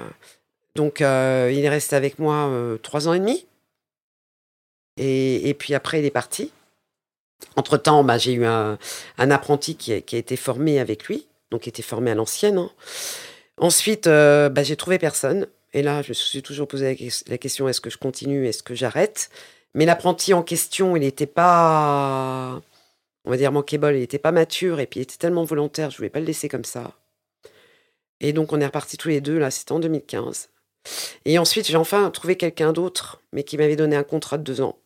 donc, 0.75 1.01
il 1.01 1.05
est 1.05 1.69
resté 1.69 1.95
avec 1.95 2.19
moi 2.19 2.51
trois 2.83 3.07
ans 3.07 3.13
et 3.13 3.21
demi. 3.21 3.47
Et, 4.97 5.55
puis 5.59 5.75
après, 5.75 6.01
il 6.01 6.05
est 6.05 6.11
parti. 6.11 6.53
Entre-temps, 7.57 8.05
bah, 8.05 8.19
j'ai 8.19 8.33
eu 8.33 8.45
un, 8.45 8.79
apprenti 9.19 9.77
qui 9.77 9.93
a, 9.93 9.97
été 9.97 10.37
formé 10.37 10.79
avec 10.81 11.05
lui, 11.05 11.27
donc 11.51 11.63
qui 11.63 11.69
était 11.69 11.83
formé 11.83 12.11
à 12.11 12.15
l'ancienne. 12.15 12.59
hein. 12.59 12.71
Ensuite, 13.59 14.07
euh, 14.07 14.49
bah, 14.49 14.63
j'ai 14.63 14.77
trouvé 14.77 14.99
personne. 14.99 15.47
Et 15.73 15.83
là, 15.83 16.03
je 16.03 16.11
me 16.11 16.15
suis 16.15 16.43
toujours 16.43 16.69
posé 16.69 16.97
la 17.27 17.39
question 17.39 17.69
est-ce 17.69 17.81
que 17.81 17.91
je 17.91 17.99
continue 17.99 18.47
Est-ce 18.47 18.63
que 18.63 18.75
j'arrête? 18.75 19.31
Mais 19.75 19.87
l'apprenti 19.87 20.33
en 20.33 20.43
question, 20.43 20.97
il 20.97 21.01
n'était 21.01 21.27
pas. 21.27 22.61
On 23.25 23.31
va 23.31 23.37
dire 23.37 23.53
manquable, 23.53 23.95
il 23.95 24.01
n'était 24.01 24.19
pas 24.19 24.33
mature 24.33 24.81
et 24.81 24.87
puis 24.87 25.01
il 25.01 25.03
était 25.03 25.17
tellement 25.17 25.45
volontaire, 25.45 25.91
je 25.91 25.97
ne 25.97 25.99
voulais 25.99 26.11
pas 26.11 26.21
le 26.21 26.27
laisser 26.27 26.49
comme 26.49 26.65
ça. 26.65 26.93
Et 28.21 28.33
donc, 28.33 28.53
on 28.53 28.61
est 28.61 28.67
repartis 28.67 28.97
tous 28.97 29.09
les 29.09 29.21
deux, 29.21 29.39
là, 29.39 29.51
c'était 29.51 29.73
en 29.73 29.81
2015. 29.81 30.51
Et 31.25 31.39
ensuite, 31.39 31.67
j'ai 31.67 31.77
enfin 31.77 32.11
trouvé 32.11 32.37
quelqu'un 32.37 32.73
d'autre, 32.73 33.21
mais 33.33 33.43
qui 33.43 33.57
m'avait 33.57 33.77
donné 33.77 33.97
un 33.97 34.05
contrat 34.05 34.39
de 34.39 34.43
deux 34.43 34.61
ans, 34.61 34.79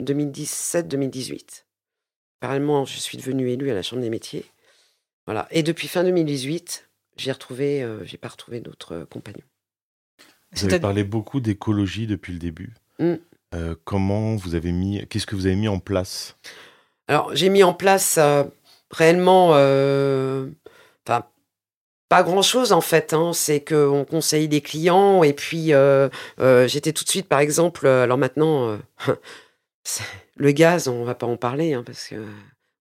2017-2018. 0.00 1.64
Parallèlement, 2.40 2.84
je 2.84 2.98
suis 2.98 3.18
devenue 3.18 3.50
élue 3.50 3.70
à 3.70 3.74
la 3.74 3.82
Chambre 3.82 4.02
des 4.02 4.10
métiers. 4.10 4.44
Voilà. 5.26 5.46
Et 5.50 5.62
depuis 5.62 5.88
fin 5.88 6.04
2018, 6.04 6.88
j'ai 7.16 7.32
retrouvé, 7.32 7.82
euh, 7.82 8.04
j'ai 8.04 8.16
pas 8.16 8.28
retrouvé 8.28 8.60
d'autres 8.60 8.94
euh, 8.94 9.04
compagnons. 9.04 9.44
Vous 10.52 10.64
avez 10.64 10.80
parlé 10.80 11.04
beaucoup 11.04 11.40
d'écologie 11.40 12.06
depuis 12.06 12.32
le 12.32 12.38
début. 12.38 12.74
Mm. 12.98 13.14
Euh, 13.54 13.74
comment 13.84 14.36
vous 14.36 14.54
avez 14.54 14.72
mis, 14.72 15.06
qu'est-ce 15.08 15.26
que 15.26 15.36
vous 15.36 15.46
avez 15.46 15.56
mis 15.56 15.68
en 15.68 15.78
place? 15.80 16.36
Alors, 17.08 17.34
j'ai 17.34 17.48
mis 17.48 17.62
en 17.62 17.74
place 17.74 18.16
euh, 18.18 18.44
réellement, 18.90 19.50
euh, 19.54 20.48
enfin, 21.06 21.24
pas 22.08 22.22
grand-chose 22.22 22.72
en 22.72 22.80
fait. 22.80 23.12
hein. 23.12 23.32
C'est 23.32 23.64
qu'on 23.64 24.04
conseille 24.04 24.48
des 24.48 24.60
clients 24.60 25.22
et 25.22 25.32
puis 25.32 25.72
euh, 25.72 26.08
euh, 26.40 26.66
j'étais 26.68 26.92
tout 26.92 27.04
de 27.04 27.08
suite, 27.10 27.28
par 27.28 27.40
exemple, 27.40 27.86
alors 27.86 28.18
maintenant, 28.18 28.68
euh, 28.68 28.78
le 30.36 30.52
gaz, 30.52 30.88
on 30.88 31.04
va 31.04 31.14
pas 31.14 31.26
en 31.26 31.36
parler 31.36 31.74
hein, 31.74 31.82
parce 31.84 32.08
que 32.08 32.16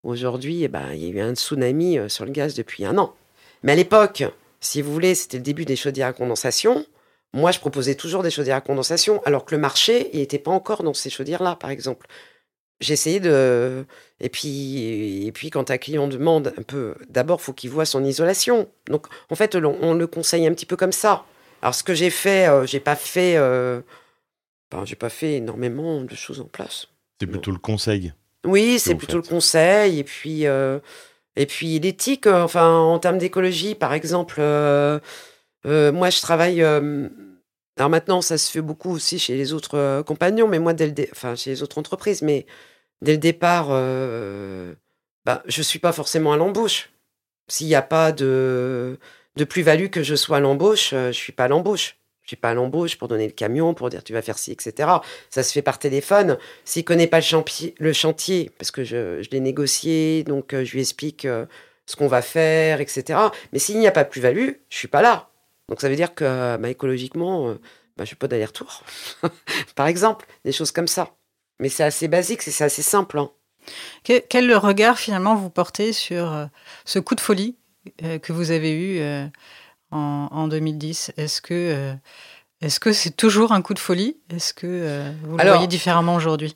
aujourd'hui, 0.03 0.63
eh 0.63 0.67
ben, 0.67 0.93
il 0.93 1.03
y 1.03 1.05
a 1.07 1.09
eu 1.09 1.19
un 1.19 1.35
tsunami 1.35 1.97
euh, 1.97 2.09
sur 2.09 2.25
le 2.25 2.31
gaz 2.31 2.53
depuis 2.53 2.85
un 2.85 2.97
an. 2.97 3.15
Mais 3.63 3.73
à 3.73 3.75
l'époque, 3.75 4.23
si 4.59 4.81
vous 4.81 4.91
voulez, 4.91 5.15
c'était 5.15 5.37
le 5.37 5.43
début 5.43 5.65
des 5.65 5.75
chaudières 5.75 6.07
à 6.07 6.13
condensation. 6.13 6.85
Moi, 7.33 7.51
je 7.51 7.59
proposais 7.59 7.95
toujours 7.95 8.23
des 8.23 8.31
chaudières 8.31 8.57
à 8.57 8.61
condensation, 8.61 9.21
alors 9.23 9.45
que 9.45 9.53
le 9.53 9.61
marché, 9.61 10.09
n'était 10.13 10.39
pas 10.39 10.51
encore 10.51 10.83
dans 10.83 10.93
ces 10.93 11.09
chaudières-là, 11.09 11.55
par 11.55 11.69
exemple. 11.69 12.07
Essayé 12.81 13.19
de, 13.19 13.85
et 14.21 14.29
puis, 14.29 15.27
et 15.27 15.31
puis 15.33 15.49
quand 15.49 15.69
un 15.69 15.77
client 15.77 16.07
demande 16.07 16.53
un 16.57 16.61
peu, 16.63 16.95
d'abord, 17.09 17.41
faut 17.41 17.53
qu'il 17.53 17.69
voit 17.69 17.85
son 17.85 18.03
isolation. 18.05 18.69
Donc, 18.87 19.07
en 19.29 19.35
fait, 19.35 19.55
on, 19.55 19.77
on 19.81 19.93
le 19.93 20.07
conseille 20.07 20.47
un 20.47 20.53
petit 20.53 20.65
peu 20.65 20.77
comme 20.77 20.93
ça. 20.93 21.25
Alors, 21.61 21.75
ce 21.75 21.83
que 21.83 21.93
j'ai 21.93 22.09
fait, 22.09 22.47
euh, 22.47 22.65
j'ai 22.65 22.79
pas 22.79 22.95
fait, 22.95 23.35
euh, 23.35 23.81
ben, 24.71 24.85
j'ai 24.85 24.95
pas 24.95 25.09
fait 25.09 25.33
énormément 25.33 26.01
de 26.01 26.15
choses 26.15 26.39
en 26.41 26.45
place. 26.45 26.87
C'est 27.19 27.27
plutôt 27.27 27.51
le 27.51 27.57
conseil. 27.57 28.13
Oui, 28.45 28.79
c'est 28.79 28.95
plutôt 28.95 29.17
le 29.17 29.23
conseil. 29.23 29.99
Et 29.99 30.03
puis, 30.03 30.47
euh, 30.47 30.79
et 31.35 31.45
puis 31.45 31.79
l'éthique, 31.79 32.27
euh, 32.27 32.43
enfin, 32.43 32.77
en 32.77 32.99
termes 32.99 33.17
d'écologie, 33.17 33.75
par 33.75 33.93
exemple, 33.93 34.39
euh, 34.39 34.99
moi, 35.65 36.09
je 36.09 36.21
travaille. 36.21 36.61
alors 36.61 37.89
maintenant, 37.89 38.21
ça 38.21 38.37
se 38.37 38.51
fait 38.51 38.61
beaucoup 38.61 38.91
aussi 38.91 39.19
chez 39.19 39.35
les 39.35 39.53
autres 39.53 40.01
compagnons, 40.03 40.47
mais 40.47 40.59
moi, 40.59 40.73
dès 40.73 40.87
le 40.87 40.93
enfin, 41.11 41.35
chez 41.35 41.49
les 41.49 41.63
autres 41.63 41.77
entreprises, 41.77 42.21
mais 42.21 42.45
dès 43.01 43.13
le 43.13 43.17
départ, 43.17 43.69
bah, 45.25 45.43
je 45.45 45.61
suis 45.61 45.79
pas 45.79 45.91
forcément 45.91 46.33
à 46.33 46.37
l'embauche. 46.37 46.91
S'il 47.47 47.67
n'y 47.67 47.75
a 47.75 47.81
pas 47.81 48.11
de, 48.11 48.99
de 49.35 49.43
plus-value 49.43 49.87
que 49.87 50.03
je 50.03 50.15
sois 50.15 50.37
à 50.37 50.39
l'embauche, 50.39 50.91
je 50.91 51.11
suis 51.11 51.33
pas 51.33 51.45
à 51.45 51.47
l'embauche. 51.47 51.98
Je 52.29 52.35
suis 52.35 52.41
pas 52.41 52.53
l'embauche 52.53 52.95
pour 52.99 53.07
donner 53.07 53.25
le 53.25 53.33
camion, 53.33 53.73
pour 53.73 53.89
dire 53.89 54.03
tu 54.03 54.13
vas 54.13 54.21
faire 54.21 54.37
ci, 54.37 54.51
etc. 54.51 54.87
Ça 55.31 55.41
se 55.41 55.51
fait 55.51 55.63
par 55.63 55.79
téléphone. 55.79 56.37
S'il 56.63 56.85
connaît 56.85 57.07
pas 57.07 57.21
le, 57.21 57.73
le 57.79 57.91
chantier, 57.91 58.51
parce 58.59 58.69
que 58.69 58.83
je, 58.83 59.23
je 59.23 59.29
l'ai 59.31 59.39
négocié, 59.39 60.23
donc 60.25 60.53
euh, 60.53 60.63
je 60.63 60.73
lui 60.73 60.81
explique 60.81 61.25
euh, 61.25 61.47
ce 61.87 61.95
qu'on 61.95 62.05
va 62.07 62.21
faire, 62.21 62.81
etc. 62.81 63.17
Mais 63.51 63.57
s'il 63.57 63.79
n'y 63.79 63.87
a 63.87 63.91
pas 63.91 64.03
de 64.03 64.09
plus-value, 64.09 64.49
je 64.69 64.77
suis 64.77 64.87
pas 64.87 65.01
là. 65.01 65.29
Donc 65.69 65.81
ça 65.81 65.89
veut 65.89 65.95
dire 65.95 66.13
que 66.13 66.55
bah, 66.57 66.69
écologiquement, 66.69 67.49
euh, 67.49 67.55
bah, 67.97 68.05
je 68.05 68.11
fais 68.11 68.15
pas 68.15 68.27
d'aller-retour. 68.27 68.83
par 69.75 69.87
exemple, 69.87 70.27
des 70.45 70.51
choses 70.51 70.71
comme 70.71 70.87
ça. 70.87 71.15
Mais 71.59 71.69
c'est 71.69 71.83
assez 71.83 72.07
basique, 72.07 72.43
c'est 72.43 72.63
assez 72.63 72.83
simple. 72.83 73.17
hein. 73.17 73.31
Que- 74.03 74.19
Quel 74.29 74.55
regard 74.55 74.99
finalement 74.99 75.33
vous 75.33 75.49
portez 75.49 75.93
sur 75.93 76.47
ce 76.85 76.99
coup 76.99 77.15
de 77.15 77.21
folie 77.21 77.57
que 77.97 78.31
vous 78.31 78.51
avez 78.51 78.71
eu 78.71 79.01
en, 79.91 80.27
en 80.31 80.47
2010 80.47 81.11
Est-ce 81.17 81.41
que 81.41 81.53
euh, 81.53 81.93
est-ce 82.61 82.79
que 82.79 82.91
c'est 82.91 83.15
toujours 83.15 83.51
un 83.53 83.61
coup 83.61 83.73
de 83.73 83.79
folie? 83.79 84.17
Est-ce 84.35 84.53
que 84.53 84.67
euh, 84.67 85.11
vous 85.23 85.35
le 85.37 85.41
Alors- 85.41 85.55
voyez 85.55 85.67
différemment 85.67 86.15
aujourd'hui? 86.15 86.55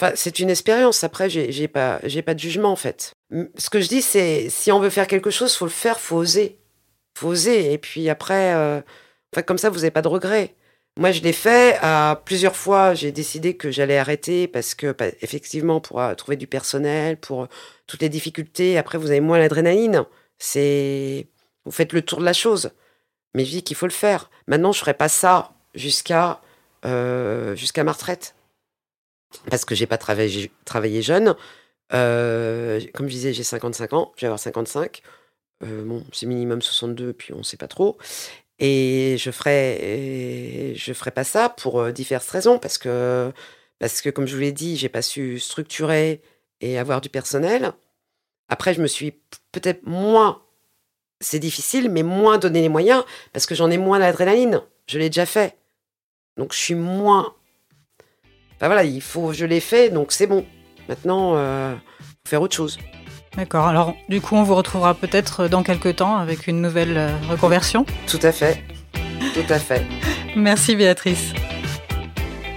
Enfin, 0.00 0.12
c'est 0.14 0.38
une 0.38 0.48
expérience. 0.48 1.04
Après, 1.04 1.28
j'ai 1.28 1.68
pas, 1.68 2.00
j'ai 2.04 2.22
pas 2.22 2.32
de 2.34 2.38
jugement 2.40 2.72
en 2.72 2.76
fait. 2.76 3.12
Ce 3.56 3.68
que 3.68 3.80
je 3.80 3.88
dis, 3.88 4.00
c'est 4.00 4.48
si 4.48 4.72
on 4.72 4.80
veut 4.80 4.88
faire 4.90 5.06
quelque 5.06 5.30
chose, 5.30 5.54
faut 5.54 5.66
le 5.66 5.70
faire, 5.70 6.00
faut 6.00 6.16
oser, 6.16 6.58
faut 7.18 7.28
oser. 7.28 7.72
Et 7.74 7.78
puis 7.78 8.08
après, 8.08 8.54
euh, 8.54 8.80
enfin, 9.34 9.42
comme 9.42 9.58
ça, 9.58 9.68
vous 9.68 9.76
n'avez 9.80 9.90
pas 9.90 10.00
de 10.02 10.08
regrets. 10.08 10.54
Moi, 10.98 11.12
je 11.12 11.20
l'ai 11.20 11.32
fait 11.34 11.76
à 11.82 12.20
plusieurs 12.24 12.56
fois. 12.56 12.94
J'ai 12.94 13.12
décidé 13.12 13.56
que 13.56 13.70
j'allais 13.70 13.98
arrêter 13.98 14.48
parce 14.48 14.74
que, 14.74 14.92
bah, 14.92 15.06
effectivement, 15.20 15.80
pour 15.80 16.00
trouver 16.16 16.36
du 16.36 16.46
personnel, 16.46 17.16
pour 17.18 17.48
toutes 17.86 18.00
les 18.02 18.08
difficultés, 18.08 18.78
après, 18.78 18.96
vous 18.98 19.10
avez 19.10 19.20
moins 19.20 19.38
l'adrénaline. 19.38 20.04
C'est, 20.38 21.26
vous 21.64 21.72
faites 21.72 21.92
le 21.92 22.02
tour 22.02 22.18
de 22.20 22.24
la 22.24 22.32
chose. 22.32 22.70
Mais 23.34 23.44
je 23.44 23.50
dis 23.50 23.62
qu'il 23.62 23.76
faut 23.76 23.86
le 23.86 23.92
faire. 23.92 24.30
Maintenant, 24.46 24.72
je 24.72 24.80
ferai 24.80 24.94
pas 24.94 25.08
ça 25.08 25.52
jusqu'à 25.74 26.40
euh, 26.86 27.54
jusqu'à 27.56 27.84
ma 27.84 27.92
retraite 27.92 28.34
parce 29.48 29.64
que 29.64 29.74
j'ai 29.74 29.86
pas 29.86 29.98
travaillé, 29.98 31.02
jeune. 31.02 31.36
Euh, 31.92 32.80
comme 32.94 33.06
je 33.06 33.12
disais, 33.12 33.32
j'ai 33.32 33.42
55 33.44 33.92
ans, 33.92 34.12
je 34.16 34.22
vais 34.22 34.26
avoir 34.26 34.40
55. 34.40 35.02
Euh, 35.62 35.84
bon, 35.84 36.04
c'est 36.12 36.26
minimum 36.26 36.62
62, 36.62 37.12
puis 37.12 37.32
on 37.32 37.42
sait 37.42 37.56
pas 37.56 37.68
trop. 37.68 37.98
Et 38.58 39.16
je 39.18 39.30
ferai, 39.30 40.74
ferai 40.94 41.10
pas 41.12 41.24
ça 41.24 41.48
pour 41.48 41.92
diverses 41.92 42.28
raisons, 42.30 42.58
parce 42.58 42.78
que, 42.78 43.32
parce 43.78 44.00
que 44.00 44.10
comme 44.10 44.26
je 44.26 44.34
vous 44.34 44.40
l'ai 44.40 44.52
dit, 44.52 44.76
j'ai 44.76 44.88
pas 44.88 45.02
su 45.02 45.38
structurer 45.38 46.22
et 46.60 46.78
avoir 46.78 47.00
du 47.00 47.08
personnel. 47.08 47.72
Après, 48.48 48.74
je 48.74 48.82
me 48.82 48.88
suis 48.88 49.12
peut-être 49.52 49.86
moins, 49.86 50.42
c'est 51.20 51.38
difficile, 51.38 51.90
mais 51.90 52.02
moins 52.02 52.38
donné 52.38 52.60
les 52.62 52.68
moyens, 52.68 53.04
parce 53.32 53.46
que 53.46 53.54
j'en 53.54 53.70
ai 53.70 53.78
moins 53.78 53.98
l'adrénaline. 53.98 54.62
Je 54.86 54.98
l'ai 54.98 55.08
déjà 55.08 55.26
fait. 55.26 55.56
Donc 56.36 56.52
je 56.52 56.58
suis 56.58 56.74
moins 56.74 57.34
Enfin 58.60 58.66
voilà, 58.66 58.84
il 58.84 59.00
faut, 59.00 59.32
je 59.32 59.46
l'ai 59.46 59.60
fait, 59.60 59.88
donc 59.88 60.12
c'est 60.12 60.26
bon. 60.26 60.44
Maintenant, 60.86 61.32
euh, 61.34 61.74
faut 61.98 62.28
faire 62.28 62.42
autre 62.42 62.54
chose. 62.54 62.78
D'accord. 63.34 63.66
Alors 63.66 63.94
du 64.10 64.20
coup, 64.20 64.36
on 64.36 64.42
vous 64.42 64.54
retrouvera 64.54 64.92
peut-être 64.92 65.48
dans 65.48 65.62
quelques 65.62 65.96
temps 65.96 66.18
avec 66.18 66.46
une 66.46 66.60
nouvelle 66.60 66.98
euh, 66.98 67.10
reconversion. 67.30 67.86
Tout 68.06 68.20
à 68.22 68.32
fait. 68.32 68.62
Tout 69.32 69.50
à 69.50 69.58
fait. 69.58 69.86
Merci 70.36 70.76
Béatrice. 70.76 71.32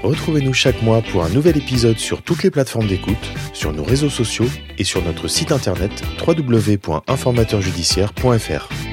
Retrouvez-nous 0.03 0.53
chaque 0.53 0.81
mois 0.81 1.01
pour 1.01 1.23
un 1.23 1.29
nouvel 1.29 1.55
épisode 1.57 1.97
sur 1.97 2.21
toutes 2.21 2.43
les 2.43 2.51
plateformes 2.51 2.87
d'écoute, 2.87 3.31
sur 3.53 3.71
nos 3.71 3.83
réseaux 3.83 4.09
sociaux 4.09 4.47
et 4.77 4.83
sur 4.83 5.01
notre 5.01 5.29
site 5.29 5.53
internet 5.53 6.03
www.informateurjudiciaire.fr. 6.27 8.92